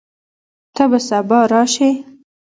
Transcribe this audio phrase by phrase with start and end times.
[0.75, 1.89] ته به سبا راشې؟